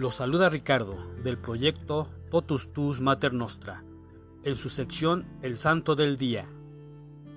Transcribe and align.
Los 0.00 0.14
saluda 0.14 0.48
Ricardo 0.48 0.96
del 1.22 1.36
proyecto 1.36 2.08
Totus 2.30 2.72
Tus 2.72 3.02
Mater 3.02 3.34
Nostra 3.34 3.84
en 4.44 4.56
su 4.56 4.70
sección 4.70 5.26
El 5.42 5.58
Santo 5.58 5.94
del 5.94 6.16
Día. 6.16 6.46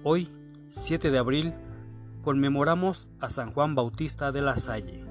Hoy, 0.02 0.30
7 0.70 1.12
de 1.12 1.18
abril, 1.18 1.54
conmemoramos 2.22 3.10
a 3.20 3.30
San 3.30 3.52
Juan 3.52 3.76
Bautista 3.76 4.32
de 4.32 4.42
la 4.42 4.56
Salle. 4.56 5.06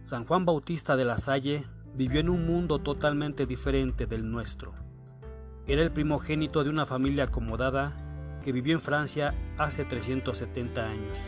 San 0.00 0.24
Juan 0.24 0.46
Bautista 0.46 0.96
de 0.96 1.04
la 1.04 1.18
Salle 1.18 1.66
vivió 1.94 2.20
en 2.20 2.30
un 2.30 2.46
mundo 2.46 2.78
totalmente 2.78 3.44
diferente 3.44 4.06
del 4.06 4.30
nuestro. 4.30 4.72
Era 5.66 5.82
el 5.82 5.92
primogénito 5.92 6.64
de 6.64 6.70
una 6.70 6.86
familia 6.86 7.24
acomodada 7.24 8.40
que 8.42 8.50
vivió 8.50 8.72
en 8.72 8.80
Francia 8.80 9.34
hace 9.58 9.84
370 9.84 10.88
años. 10.88 11.18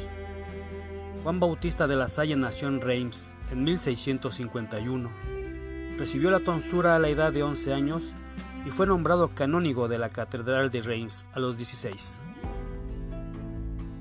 Juan 1.23 1.39
Bautista 1.39 1.87
de 1.87 1.97
la 1.97 2.09
Salle 2.09 2.35
nació 2.35 2.69
en 2.69 2.81
Reims 2.81 3.37
en 3.51 3.63
1651. 3.65 5.34
Recibió 5.99 6.31
la 6.31 6.41
tonsura 6.41 6.97
a 6.97 6.99
la 6.99 7.09
edad 7.09 7.33
de 7.33 7.45
11 7.45 7.73
años 7.73 8.15
y 8.67 8.71
fue 8.71 8.87
nombrado 8.87 9.29
canónigo 9.29 9.87
de 9.87 9.99
la 9.99 10.09
Catedral 10.09 10.71
de 10.71 10.83
Reims 10.83 11.25
a 11.33 11.39
los 11.39 11.57
16. 11.57 12.21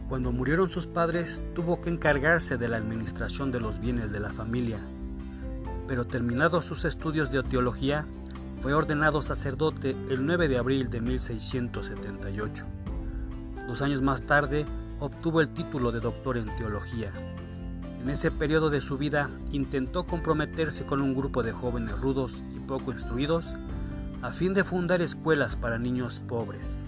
Cuando 0.10 0.32
murieron 0.32 0.70
sus 0.70 0.88
padres, 0.88 1.42
tuvo 1.54 1.82
que 1.82 1.90
encargarse 1.90 2.58
de 2.58 2.68
la 2.68 2.78
administración 2.78 3.52
de 3.52 3.60
los 3.60 3.80
bienes 3.80 4.12
de 4.12 4.20
la 4.20 4.30
familia, 4.30 4.80
pero 5.88 6.06
terminados 6.06 6.66
sus 6.66 6.84
estudios 6.86 7.32
de 7.32 7.44
teología, 7.44 8.06
fue 8.62 8.74
ordenado 8.74 9.22
sacerdote 9.22 9.96
el 10.10 10.26
9 10.26 10.48
de 10.48 10.58
abril 10.58 10.90
de 10.90 11.02
1678. 11.02 12.66
Dos 13.68 13.82
años 13.82 14.02
más 14.02 14.24
tarde, 14.24 14.66
obtuvo 15.00 15.42
el 15.42 15.50
título 15.50 15.92
de 15.92 16.00
doctor 16.00 16.38
en 16.38 16.46
teología. 16.58 17.12
En 18.04 18.10
ese 18.10 18.32
periodo 18.32 18.70
de 18.70 18.82
su 18.82 18.98
vida 18.98 19.30
intentó 19.54 20.04
comprometerse 20.06 20.86
con 20.86 21.02
un 21.02 21.16
grupo 21.16 21.42
de 21.42 21.54
jóvenes 21.54 21.98
rudos 22.02 22.44
y 22.54 22.60
poco 22.60 22.92
instruidos 22.92 23.54
a 24.22 24.34
fin 24.34 24.54
de 24.54 24.66
fundar 24.66 25.02
escuelas 25.02 25.56
para 25.56 25.78
niños 25.78 26.20
pobres. 26.20 26.84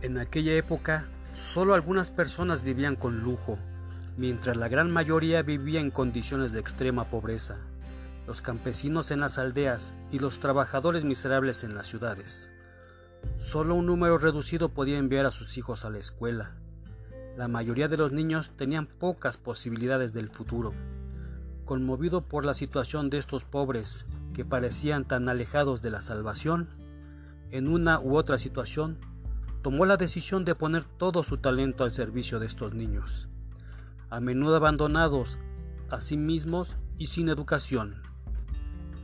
En 0.00 0.16
aquella 0.16 0.54
época, 0.54 1.04
solo 1.34 1.74
algunas 1.74 2.08
personas 2.08 2.64
vivían 2.64 2.96
con 2.96 3.20
lujo, 3.20 3.58
mientras 4.16 4.56
la 4.56 4.68
gran 4.68 4.90
mayoría 4.90 5.42
vivía 5.42 5.80
en 5.80 5.90
condiciones 5.90 6.52
de 6.52 6.60
extrema 6.60 7.10
pobreza, 7.10 7.58
los 8.26 8.40
campesinos 8.40 9.10
en 9.10 9.20
las 9.20 9.36
aldeas 9.36 9.92
y 10.10 10.18
los 10.18 10.40
trabajadores 10.40 11.04
miserables 11.04 11.62
en 11.62 11.74
las 11.74 11.88
ciudades. 11.88 12.48
Solo 13.36 13.74
un 13.74 13.84
número 13.84 14.16
reducido 14.16 14.70
podía 14.70 14.96
enviar 14.96 15.26
a 15.26 15.30
sus 15.30 15.58
hijos 15.58 15.84
a 15.84 15.90
la 15.90 15.98
escuela. 15.98 16.52
La 17.36 17.48
mayoría 17.48 17.88
de 17.88 17.96
los 17.96 18.12
niños 18.12 18.52
tenían 18.56 18.86
pocas 18.86 19.38
posibilidades 19.38 20.12
del 20.12 20.28
futuro. 20.28 20.74
Conmovido 21.64 22.28
por 22.28 22.44
la 22.44 22.52
situación 22.52 23.08
de 23.08 23.18
estos 23.18 23.44
pobres 23.44 24.06
que 24.34 24.44
parecían 24.44 25.06
tan 25.06 25.28
alejados 25.28 25.80
de 25.80 25.90
la 25.90 26.02
salvación, 26.02 26.68
en 27.50 27.68
una 27.68 28.00
u 28.00 28.16
otra 28.16 28.36
situación, 28.36 28.98
tomó 29.62 29.86
la 29.86 29.96
decisión 29.96 30.44
de 30.44 30.54
poner 30.54 30.84
todo 30.84 31.22
su 31.22 31.38
talento 31.38 31.84
al 31.84 31.90
servicio 31.90 32.38
de 32.38 32.46
estos 32.46 32.74
niños, 32.74 33.28
a 34.10 34.20
menudo 34.20 34.56
abandonados 34.56 35.38
a 35.90 36.00
sí 36.00 36.16
mismos 36.16 36.76
y 36.98 37.06
sin 37.06 37.28
educación. 37.28 38.02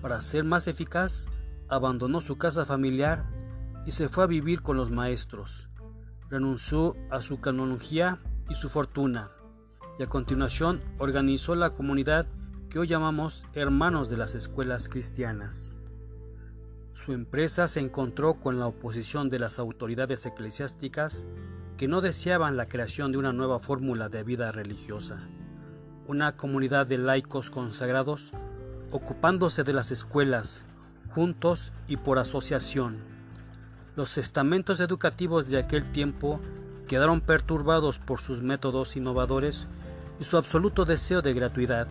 Para 0.03 0.21
ser 0.21 0.45
más 0.45 0.67
eficaz, 0.67 1.29
abandonó 1.69 2.21
su 2.21 2.37
casa 2.37 2.65
familiar 2.65 3.25
y 3.87 3.93
se 3.93 4.09
fue 4.09 4.25
a 4.25 4.27
vivir 4.27 4.63
con 4.63 4.77
los 4.77 4.91
maestros. 4.91 5.68
Renunció 6.31 6.95
a 7.11 7.23
su 7.23 7.41
canonología 7.41 8.19
y 8.51 8.55
su 8.55 8.69
fortuna, 8.69 9.31
y 9.99 10.03
a 10.03 10.09
continuación 10.09 10.83
organizó 10.99 11.55
la 11.55 11.71
comunidad 11.71 12.27
que 12.69 12.79
hoy 12.79 12.87
llamamos 12.87 13.47
Hermanos 13.55 14.11
de 14.11 14.19
las 14.19 14.35
Escuelas 14.35 14.91
Cristianas. 14.91 15.75
Su 16.93 17.15
empresa 17.15 17.67
se 17.67 17.81
encontró 17.81 18.35
con 18.41 18.59
la 18.59 18.67
oposición 18.67 19.31
de 19.31 19.39
las 19.39 19.59
autoridades 19.59 20.27
eclesiásticas 20.27 21.25
que 21.79 21.89
no 21.89 22.03
deseaban 22.03 22.59
la 22.59 22.69
creación 22.69 23.11
de 23.11 23.17
una 23.17 23.33
nueva 23.33 23.59
fórmula 23.59 24.11
de 24.11 24.23
vida 24.23 24.53
religiosa, 24.53 25.27
una 26.07 26.37
comunidad 26.37 26.87
de 26.87 26.99
laicos 26.99 27.49
consagrados 27.49 28.33
ocupándose 28.91 29.65
de 29.65 29.73
las 29.73 29.91
escuelas, 29.93 30.67
juntos 31.09 31.73
y 31.87 31.97
por 31.97 32.19
asociación 32.19 33.18
los 33.99 34.17
estamentos 34.17 34.79
educativos 34.79 35.49
de 35.49 35.59
aquel 35.59 35.91
tiempo 35.91 36.39
quedaron 36.87 37.21
perturbados 37.21 37.99
por 37.99 38.21
sus 38.21 38.43
métodos 38.43 38.97
innovadores 38.97 39.67
y 40.21 40.25
su 40.25 40.37
absoluto 40.37 40.85
deseo 40.85 41.21
de 41.21 41.35
gratuidad 41.35 41.89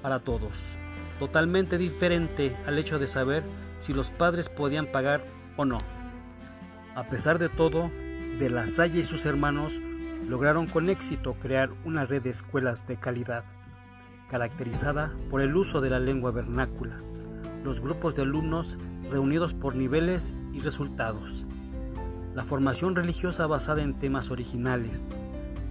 para 0.00 0.20
todos, 0.20 0.78
totalmente 1.18 1.76
diferente 1.76 2.56
al 2.66 2.78
hecho 2.78 2.98
de 2.98 3.06
saber 3.06 3.42
si 3.80 3.92
los 3.92 4.08
padres 4.08 4.48
podían 4.48 4.86
pagar 4.86 5.26
o 5.58 5.66
no. 5.66 5.76
A 6.94 7.04
pesar 7.10 7.38
de 7.38 7.50
todo, 7.50 7.90
De 8.38 8.48
La 8.48 8.66
Salle 8.66 9.00
y 9.00 9.02
sus 9.02 9.26
hermanos 9.26 9.78
lograron 10.26 10.64
con 10.64 10.88
éxito 10.88 11.34
crear 11.34 11.68
una 11.84 12.06
red 12.06 12.22
de 12.22 12.30
escuelas 12.30 12.86
de 12.86 12.96
calidad, 12.96 13.44
caracterizada 14.30 15.12
por 15.28 15.42
el 15.42 15.54
uso 15.54 15.82
de 15.82 15.90
la 15.90 15.98
lengua 15.98 16.30
vernácula, 16.30 17.02
los 17.64 17.80
grupos 17.80 18.16
de 18.16 18.22
alumnos 18.22 18.78
reunidos 19.10 19.54
por 19.54 19.74
niveles 19.74 20.34
y 20.52 20.60
resultados. 20.60 21.46
La 22.34 22.44
formación 22.44 22.96
religiosa 22.96 23.46
basada 23.46 23.82
en 23.82 23.98
temas 23.98 24.30
originales, 24.30 25.16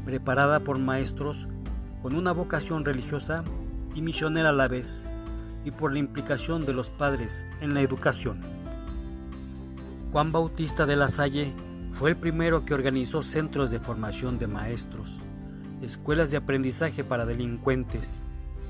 preparada 0.05 0.61
por 0.61 0.79
maestros 0.79 1.47
con 2.01 2.15
una 2.15 2.31
vocación 2.31 2.85
religiosa 2.85 3.43
y 3.93 4.01
misionera 4.01 4.49
a 4.49 4.53
la 4.53 4.67
vez, 4.67 5.07
y 5.63 5.71
por 5.71 5.93
la 5.93 5.99
implicación 5.99 6.65
de 6.65 6.73
los 6.73 6.89
padres 6.89 7.45
en 7.61 7.73
la 7.73 7.81
educación. 7.81 8.41
Juan 10.11 10.31
Bautista 10.31 10.85
de 10.85 10.95
la 10.95 11.09
Salle 11.09 11.53
fue 11.91 12.11
el 12.11 12.15
primero 12.15 12.65
que 12.65 12.73
organizó 12.73 13.21
centros 13.21 13.69
de 13.69 13.79
formación 13.79 14.39
de 14.39 14.47
maestros, 14.47 15.23
escuelas 15.81 16.31
de 16.31 16.37
aprendizaje 16.37 17.03
para 17.03 17.25
delincuentes, 17.25 18.23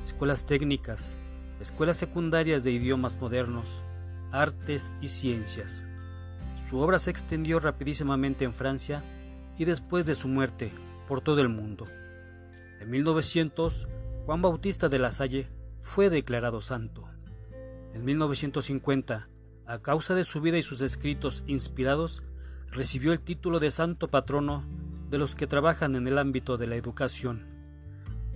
escuelas 0.03 0.45
técnicas, 0.45 1.17
escuelas 1.61 1.97
secundarias 1.97 2.63
de 2.63 2.71
idiomas 2.71 3.21
modernos, 3.21 3.83
artes 4.31 4.91
y 4.99 5.09
ciencias. 5.09 5.85
Su 6.69 6.79
obra 6.79 6.97
se 6.97 7.11
extendió 7.11 7.59
rapidísimamente 7.59 8.45
en 8.45 8.53
Francia 8.53 9.03
y 9.57 9.65
después 9.65 10.05
de 10.05 10.15
su 10.15 10.27
muerte 10.27 10.71
por 11.07 11.21
todo 11.21 11.39
el 11.39 11.49
mundo. 11.49 11.87
En 12.79 12.89
1900, 12.89 13.87
Juan 14.25 14.41
Bautista 14.41 14.89
de 14.89 14.97
la 14.97 15.11
Salle 15.11 15.49
fue 15.79 16.09
declarado 16.09 16.61
santo. 16.61 17.07
En 17.93 18.05
1950, 18.05 19.29
a 19.67 19.79
causa 19.79 20.15
de 20.15 20.23
su 20.23 20.41
vida 20.41 20.57
y 20.57 20.63
sus 20.63 20.81
escritos 20.81 21.43
inspirados, 21.45 22.23
recibió 22.71 23.11
el 23.11 23.19
título 23.19 23.59
de 23.59 23.69
santo 23.69 24.07
patrono 24.07 24.65
de 25.09 25.19
los 25.19 25.35
que 25.35 25.45
trabajan 25.45 25.95
en 25.95 26.07
el 26.07 26.17
ámbito 26.17 26.57
de 26.57 26.67
la 26.67 26.75
educación. 26.75 27.45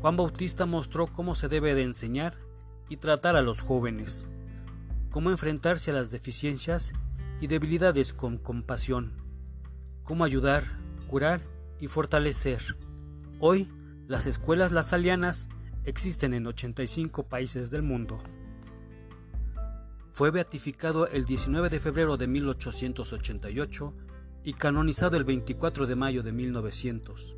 Juan 0.02 0.16
Bautista 0.16 0.66
mostró 0.66 1.08
cómo 1.08 1.34
se 1.34 1.47
debe 1.47 1.74
de 1.74 1.84
enseñar 1.84 2.44
y 2.90 2.97
tratar 2.97 3.35
a 3.35 3.41
los 3.41 3.62
jóvenes 3.62 4.29
cómo 5.16 5.31
enfrentarse 5.31 5.91
a 5.91 5.94
las 5.94 6.12
deficiencias 6.12 6.91
y 7.40 7.47
debilidades 7.47 8.12
con 8.12 8.38
compasión, 8.38 9.13
cómo 10.03 10.25
ayudar, 10.25 10.63
curar 11.07 11.40
y 11.79 11.88
fortalecer. 11.88 12.75
Hoy, 13.40 13.72
las 14.07 14.25
escuelas 14.25 14.73
lasalianas 14.73 15.47
existen 15.85 16.34
en 16.34 16.47
85 16.47 17.29
países 17.29 17.72
del 17.72 17.81
mundo. 17.81 18.19
Fue 20.12 20.31
beatificado 20.31 21.07
el 21.07 21.23
19 21.23 21.69
de 21.69 21.79
febrero 21.79 22.17
de 22.17 22.28
1888 22.28 23.94
y 24.44 24.52
canonizado 24.52 25.16
el 25.16 25.23
24 25.23 25.88
de 25.88 25.96
mayo 25.96 26.23
de 26.23 26.34
1900. 26.34 27.38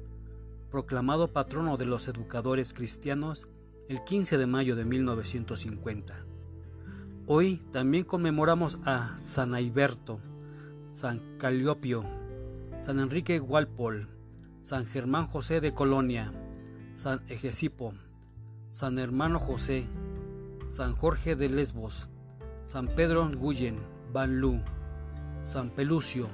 Proclamado 0.72 1.32
patrono 1.32 1.78
de 1.78 1.86
los 1.86 2.08
educadores 2.08 2.74
cristianos 2.74 3.48
el 3.88 4.04
15 4.04 4.38
de 4.38 4.48
mayo 4.48 4.76
de 4.76 4.86
1950. 4.86 6.26
Hoy 7.26 7.62
también 7.72 8.04
conmemoramos 8.04 8.80
a 8.86 9.18
San 9.18 9.54
Aiberto, 9.54 10.20
San 10.92 11.38
Caliopio, 11.38 12.04
San 12.80 13.00
Enrique 13.00 13.40
Walpol, 13.40 14.10
San 14.62 14.86
Germán 14.86 15.28
José 15.28 15.62
de 15.62 15.74
Colonia, 15.74 16.34
San 16.96 17.22
Egesipo, 17.30 17.94
San 18.70 19.00
Hermano 19.00 19.40
José, 19.40 19.88
San 20.68 20.94
Jorge 20.94 21.36
de 21.36 21.50
Lesbos, 21.50 22.10
San 22.66 22.88
Pedro 22.88 23.30
Guyen, 23.30 23.80
Banlú, 24.12 24.60
San 25.44 25.70
Pelucio, 25.70 26.28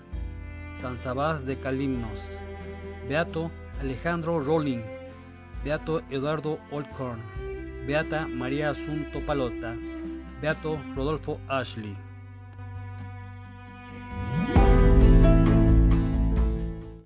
San 0.76 0.98
Sabás 0.98 1.46
de 1.46 1.60
Calimnos, 1.60 2.40
Beato 3.08 3.52
Alejandro 3.80 4.40
Rolling, 4.40 4.82
Beato 5.64 6.02
Eduardo 6.10 6.60
Olcorn, 6.72 7.22
Beata 7.88 8.28
María 8.28 8.70
Asunto 8.72 9.22
Palota, 9.26 9.74
Beato 10.42 10.78
Rodolfo 10.94 11.40
Ashley. 11.48 11.96